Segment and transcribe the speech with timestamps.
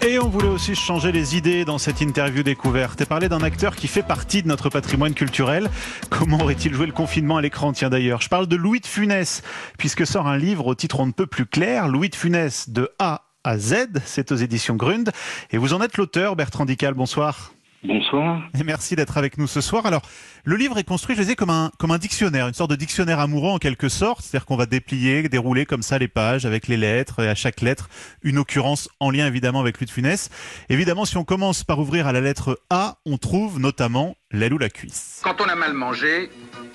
[0.00, 3.74] Et on voulait aussi changer les idées dans cette interview découverte et parler d'un acteur
[3.74, 5.68] qui fait partie de notre patrimoine culturel.
[6.08, 7.72] Comment aurait-il joué le confinement à l'écran?
[7.72, 9.42] Tiens d'ailleurs, je parle de Louis de Funès,
[9.76, 12.90] puisque sort un livre au titre on ne peut plus clair, Louis de Funès de
[12.98, 15.10] A à Z, c'est aux éditions Grund.
[15.50, 17.52] Et vous en êtes l'auteur, Bertrand Dical, bonsoir.
[17.84, 18.42] Bonsoir.
[18.58, 19.86] Et merci d'être avec nous ce soir.
[19.86, 20.02] Alors,
[20.42, 23.20] le livre est construit, je disais, comme un, comme un dictionnaire, une sorte de dictionnaire
[23.20, 24.22] amoureux en quelque sorte.
[24.22, 27.60] C'est-à-dire qu'on va déplier, dérouler comme ça les pages avec les lettres et à chaque
[27.60, 27.88] lettre,
[28.22, 30.28] une occurrence en lien évidemment avec Louis de Funès.
[30.68, 34.58] Évidemment, si on commence par ouvrir à la lettre A, on trouve notamment l'aile ou
[34.58, 35.20] la cuisse.
[35.22, 36.30] Quand on a mal mangé,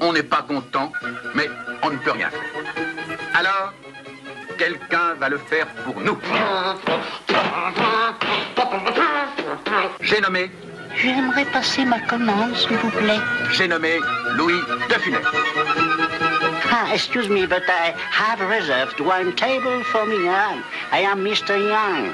[0.00, 0.92] on n'est pas content,
[1.34, 1.48] mais
[1.82, 2.40] on ne peut rien faire.
[3.34, 3.74] Alors,
[4.56, 6.16] quelqu'un va le faire pour nous.
[10.00, 10.50] J'ai nommé
[11.02, 13.20] J'aimerais passer ma commande, s'il vous plaît.
[13.52, 13.98] J'ai nommé
[14.36, 15.22] Louis de Funès.
[16.70, 20.16] Ah, excuse me, but I have reserved one table for me.
[20.24, 20.62] Young.
[20.92, 21.56] I am Mr.
[21.56, 22.12] Young.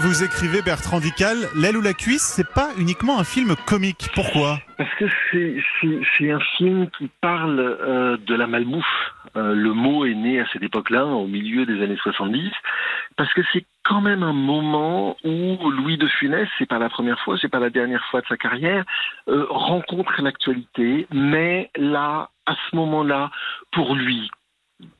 [0.00, 4.08] Vous écrivez Bertrand Dical, l'aile ou la cuisse, c'est pas uniquement un film comique.
[4.14, 4.60] Pourquoi?
[4.76, 8.84] Parce que c'est, c'est, c'est un film qui parle euh, de la malbouffe.
[9.36, 12.50] Euh, le mot est né à cette époque-là, au milieu des années 70,
[13.16, 17.18] parce que c'est quand même un moment où Louis de Funès, c'est pas la première
[17.20, 18.84] fois, c'est pas la dernière fois de sa carrière,
[19.28, 23.30] euh, rencontre l'actualité, mais là, à ce moment-là,
[23.72, 24.30] pour lui,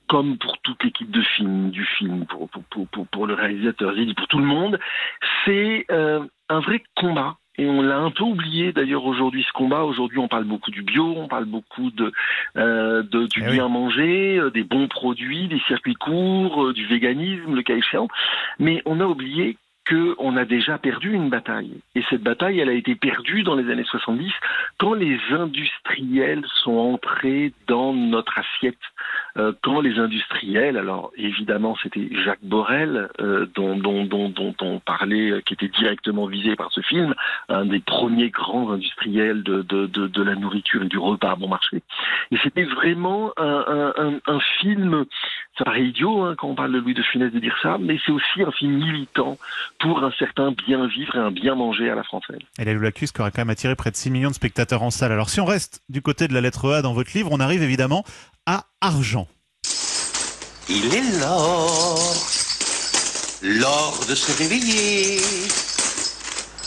[0.09, 4.29] comme pour toute l'équipe de film, du film, pour, pour, pour, pour le réalisateur, pour
[4.29, 4.79] tout le monde,
[5.45, 7.37] c'est euh, un vrai combat.
[7.59, 9.85] Et on l'a un peu oublié d'ailleurs aujourd'hui ce combat.
[9.85, 12.13] Aujourd'hui, on parle beaucoup du bio, on parle beaucoup de,
[12.59, 17.55] euh, de du Eh bien manger, euh, des bons produits, des circuits courts, du véganisme,
[17.55, 18.09] le cas échéant.
[18.59, 19.57] Mais on a oublié
[19.89, 21.81] qu'on a déjà perdu une bataille.
[21.95, 24.33] Et cette bataille, elle a été perdue dans les années 70
[24.79, 28.77] quand les industriels sont entrés dans notre assiette.
[29.37, 34.81] Euh, quand les industriels, alors évidemment c'était Jacques Borel euh, dont, dont, dont, dont on
[34.81, 37.15] parlait, euh, qui était directement visé par ce film,
[37.49, 41.37] un des premiers grands industriels de, de, de, de la nourriture et du repas à
[41.37, 41.83] bon marché.
[42.31, 45.05] Et c'était vraiment un, un, un, un film,
[45.57, 47.99] ça paraît idiot hein, quand on parle de Louis de Funès de dire ça, mais
[48.05, 49.39] c'est aussi un film militant
[49.81, 52.39] pour un certain bien vivre et un bien manger à la française.
[52.59, 54.91] Et la cuisse qui aurait quand même attiré près de 6 millions de spectateurs en
[54.91, 55.13] salle.
[55.13, 57.63] Alors si on reste du côté de la lettre A dans votre livre, on arrive
[57.63, 58.05] évidemment
[58.45, 59.29] à argent.
[60.69, 61.99] Il est l'or,
[63.43, 65.21] l'or de se réveiller.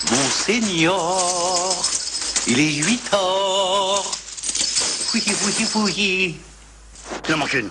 [0.09, 0.95] Mon seigneur,
[2.47, 4.03] il est 8 heures.
[5.13, 6.35] Oui, oui, oui.
[7.27, 7.69] Il en manque une.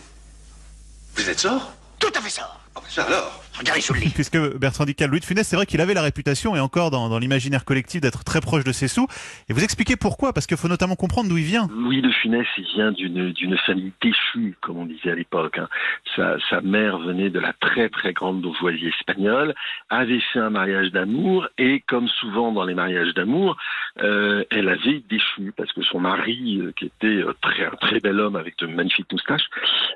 [1.18, 1.72] Vous êtes sort?
[1.98, 2.60] Tout à fait sort.
[2.76, 4.12] Ah, ça alors Regardez sous le lit.
[4.14, 7.08] Puisque Bertrand Dical, Louis de Funès, c'est vrai qu'il avait la réputation, et encore dans,
[7.08, 9.06] dans l'imaginaire collectif, d'être très proche de ses sous.
[9.48, 11.68] Et vous expliquez pourquoi, parce qu'il faut notamment comprendre d'où il vient.
[11.72, 15.58] Louis de Funès, il vient d'une famille déchue, comme on disait à l'époque.
[15.58, 15.68] hein.
[16.14, 19.54] Sa, sa mère venait de la très très grande bourgeoisie espagnole,
[19.90, 23.56] avait fait un mariage d'amour, et comme souvent dans les mariages d'amour,
[24.02, 28.00] euh, elle avait déchu, parce que son mari, euh, qui était euh, très, un très
[28.00, 29.48] bel homme avec de magnifiques moustaches,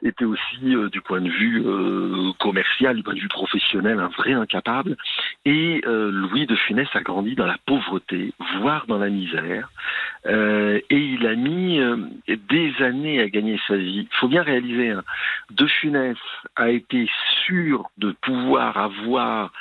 [0.03, 4.09] était aussi euh, du point de vue euh, commercial, du point de vue professionnel, un
[4.09, 4.97] vrai incapable.
[5.45, 9.71] Et euh, Louis de Funès a grandi dans la pauvreté, voire dans la misère.
[10.27, 11.97] Euh, et il a mis euh,
[12.29, 14.09] des années à gagner sa vie.
[14.11, 15.03] Il faut bien réaliser, hein,
[15.51, 16.17] De Funès
[16.57, 17.09] a été
[17.47, 19.53] sûr de pouvoir avoir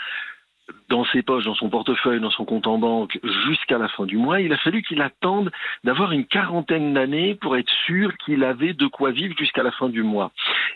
[0.89, 3.17] dans ses poches, dans son portefeuille, dans son compte en banque,
[3.47, 5.51] jusqu'à la fin du mois, il a fallu qu'il attende
[5.83, 9.89] d'avoir une quarantaine d'années pour être sûr qu'il avait de quoi vivre jusqu'à la fin
[9.89, 10.31] du mois.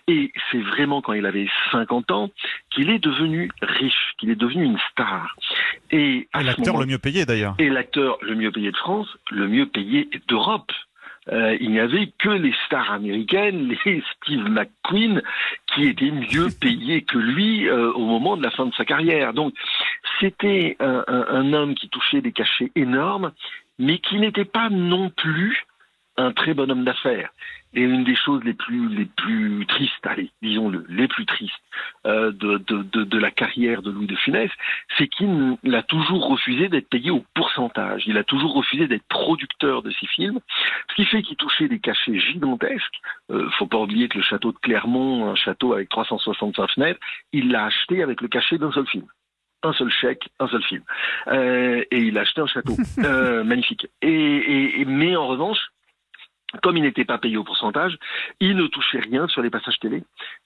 [0.08, 2.30] Et c'est vraiment quand il avait 50 ans
[2.70, 5.36] qu'il est devenu riche, qu'il est devenu une star.
[5.92, 7.56] Et l'acteur moment- le mieux payé d'ailleurs.
[7.60, 10.72] et l'acteur le mieux payé de France, le mieux payé d'Europe.
[11.32, 15.22] Euh, il n'y avait que les stars américaines, les Steve McQueen,
[15.74, 19.34] qui étaient mieux payés que lui euh, au moment de la fin de sa carrière.
[19.34, 19.54] Donc,
[20.20, 23.32] c'était un, un- un homme qui touchait des cachets énormes,
[23.80, 25.66] mais qui n'était pas non plus
[26.18, 27.30] un très bon homme d'affaires.
[27.78, 31.54] Et une des choses les plus les plus tristes, allez, disons-le, les plus tristes
[32.06, 34.50] euh, de, de, de, de la carrière de Louis de Funès,
[34.98, 38.04] c'est qu'il a toujours refusé d'être payé au pourcentage.
[38.08, 40.40] Il a toujours refusé d'être producteur de ses films,
[40.90, 42.96] ce qui fait qu'il touchait des cachets gigantesques.
[43.30, 47.00] Euh, faut pas oublier que le château de Clermont, un château avec 365 fenêtres,
[47.34, 49.06] il l'a acheté avec le cachet d'un seul film.
[49.64, 50.84] Un seul chèque, un seul film.
[51.28, 52.78] Euh, et il a acheté un château.
[53.04, 53.88] Euh, magnifique.
[54.02, 55.60] Et, et, et- mais en revanche,
[56.62, 57.98] comme il n'était pas payé au pourcentage,
[58.40, 60.04] il ne touchait rien sur les passages télé.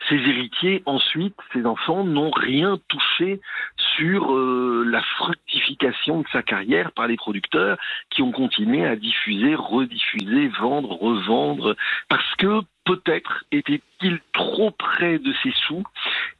[0.08, 3.42] Ses héritiers, ensuite, ses enfants, n'ont rien touché
[3.98, 7.78] sur euh, la fructification de sa carrière par les producteurs
[8.10, 11.76] qui ont continué à diffuser, rediffuser, vendre, revendre,
[12.08, 15.84] parce que peut-être était-il trop près de ses sous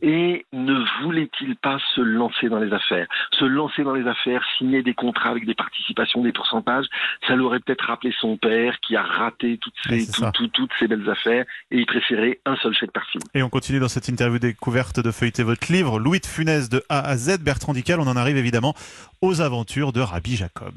[0.02, 3.08] et ne voulait-il pas se lancer dans les affaires?
[3.38, 6.88] Se lancer dans les affaires, signer des contrats avec des participations, des pourcentages,
[7.28, 11.86] ça l'aurait peut-être rappelé son père qui a raté toutes ces belles affaires et il
[11.86, 13.22] préférait un seul chèque par film.
[13.36, 16.82] Et on continue dans cette interview découverte de feuilleter votre livre, Louis de Funès de
[16.90, 18.00] A à Z, Bertrand Dical.
[18.00, 18.74] On en arrive évidemment
[19.22, 20.74] aux aventures de Rabbi Jacob.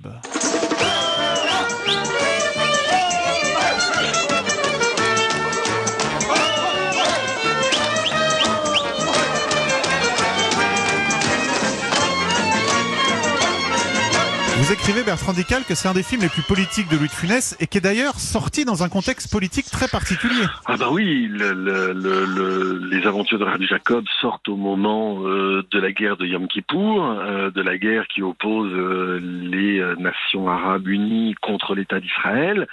[14.62, 17.12] Vous écrivez, Bertrand Dical, que c'est un des films les plus politiques de Louis de
[17.12, 20.44] Funès et qui est d'ailleurs sorti dans un contexte politique très particulier.
[20.66, 26.16] Ah bah oui, les aventures de Rabbi Jacob sortent au moment euh, de la guerre
[26.16, 31.74] de Yom Kippour, euh, de la guerre qui oppose euh, les nations arabes unies contre
[31.74, 32.68] l'État d'Israël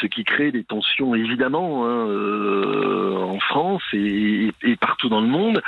[0.00, 5.62] ce qui crée des tensions évidemment hein, euh, en France et, partout dans le monde.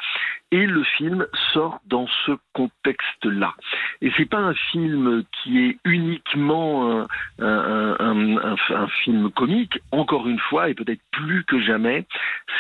[0.53, 3.55] Et le film sort dans ce contexte-là.
[4.01, 7.07] Et c'est pas un film qui est uniquement un,
[7.41, 9.81] un, un, un, film comique.
[9.91, 12.07] Encore une fois, et peut-être plus que jamais,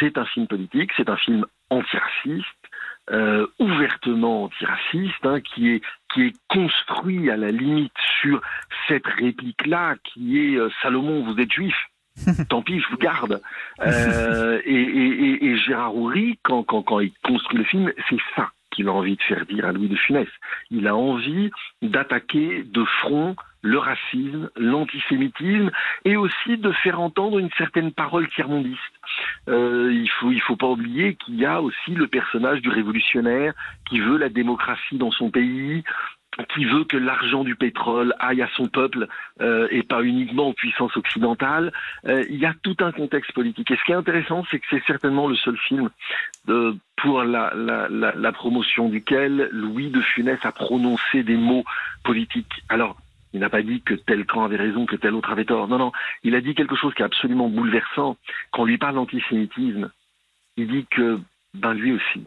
[0.00, 2.55] c'est un film politique, c'est un film antiraciste,
[3.10, 5.82] euh, ouvertement antiraciste, hein, qui est
[6.12, 8.40] qui est construit à la limite sur
[8.88, 11.76] cette réplique-là, qui est euh, Salomon, vous êtes juif.
[12.48, 13.42] Tant pis, je vous garde.
[13.80, 18.50] Euh, et, et, et, Gérard Houry, quand, quand, quand il construit le film, c'est ça
[18.70, 20.28] qu'il a envie de faire dire à Louis de Funès.
[20.70, 21.50] Il a envie
[21.82, 23.36] d'attaquer de front
[23.66, 25.70] le racisme, l'antisémitisme,
[26.04, 28.80] et aussi de faire entendre une certaine parole tiers-mondiste.
[29.48, 33.52] Euh, il faut il faut pas oublier qu'il y a aussi le personnage du révolutionnaire
[33.88, 35.82] qui veut la démocratie dans son pays,
[36.54, 39.08] qui veut que l'argent du pétrole aille à son peuple
[39.40, 41.72] euh, et pas uniquement aux puissances occidentales.
[42.06, 43.70] Euh, il y a tout un contexte politique.
[43.70, 45.88] Et ce qui est intéressant, c'est que c'est certainement le seul film
[46.96, 51.64] pour la, la, promotion duquel Louis de Funès a prononcé des mots
[52.04, 52.62] politiques.
[52.68, 52.96] Alors,
[53.36, 55.68] il n'a pas dit que tel camp avait raison, que tel autre avait tort.
[55.68, 55.92] Non, non.
[56.22, 58.16] Il a dit quelque chose qui est absolument bouleversant.
[58.50, 59.90] Quand on lui parle d'antisémitisme,
[60.56, 61.20] il dit que,
[61.52, 62.24] ben lui aussi,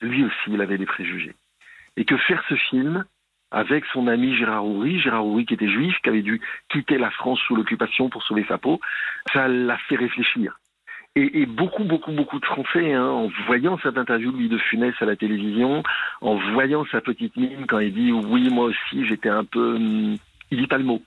[0.00, 1.34] lui aussi, il avait des préjugés.
[1.98, 3.04] Et que faire ce film,
[3.50, 6.40] avec son ami Gérard Houry, Gérard Houry qui était juif, qui avait dû
[6.70, 8.80] quitter la France sous l'occupation pour sauver sa peau,
[9.34, 10.58] ça l'a fait réfléchir.
[11.14, 15.04] Et, beaucoup, beaucoup, beaucoup de Français, hein, en voyant cette interview de de Funès à
[15.04, 15.82] la télévision,
[16.20, 20.16] en voyant sa petite mine quand il dit oui, moi aussi, j'étais un peu, hum,
[20.50, 21.02] il dit pas le mot.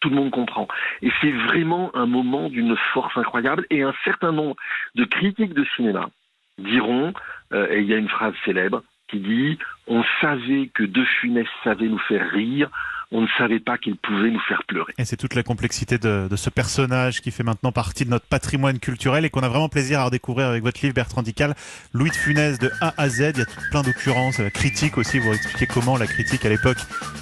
[0.00, 0.68] Tout le monde comprend.
[1.02, 3.66] Et c'est vraiment un moment d'une force incroyable.
[3.70, 4.56] Et un certain nombre
[4.94, 6.10] de critiques de cinéma
[6.58, 7.12] diront,
[7.52, 11.46] euh, et il y a une phrase célèbre, qui dit On savait que De Funès
[11.62, 12.70] savait nous faire rire,
[13.14, 14.92] on ne savait pas qu'il pouvait nous faire pleurer.
[14.98, 18.26] Et c'est toute la complexité de, de, ce personnage qui fait maintenant partie de notre
[18.26, 21.54] patrimoine culturel et qu'on a vraiment plaisir à redécouvrir avec votre livre Bertrand Dical,
[21.92, 23.32] Louis de Funès de A à Z.
[23.34, 26.78] Il y a plein d'occurrences, la critique aussi, vous expliquez comment la critique à l'époque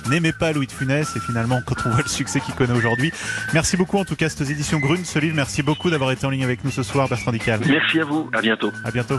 [0.09, 3.13] n'aimait pas Louis de Funès et finalement quand on voit le succès qu'il connaît aujourd'hui.
[3.53, 5.37] Merci beaucoup en tout cas, cette éditions Grune, ce livre.
[5.37, 7.61] Merci beaucoup d'avoir été en ligne avec nous ce soir, Bertrand Dical.
[7.69, 8.73] Merci à vous, à bientôt.
[8.83, 9.11] À bientôt.